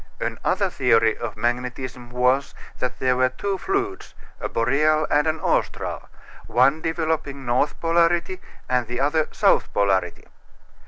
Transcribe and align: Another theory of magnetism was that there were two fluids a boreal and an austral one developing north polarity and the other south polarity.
Another 0.19 0.71
theory 0.71 1.15
of 1.15 1.37
magnetism 1.37 2.09
was 2.09 2.55
that 2.79 2.97
there 2.97 3.15
were 3.15 3.29
two 3.29 3.59
fluids 3.59 4.15
a 4.39 4.49
boreal 4.49 5.05
and 5.11 5.27
an 5.27 5.39
austral 5.39 6.09
one 6.47 6.81
developing 6.81 7.45
north 7.45 7.79
polarity 7.79 8.41
and 8.67 8.87
the 8.87 8.99
other 8.99 9.27
south 9.31 9.71
polarity. 9.75 10.25